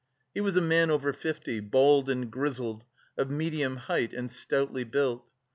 He 0.33 0.41
was 0.41 0.55
a 0.57 0.61
man 0.61 0.89
over 0.89 1.13
fifty, 1.13 1.59
bald 1.59 2.09
and 2.09 2.31
grizzled, 2.31 2.85
of 3.19 3.29
medium 3.29 3.75
height, 3.77 4.13
and 4.13 4.31
stoutly 4.31 4.83
built. 4.83 5.29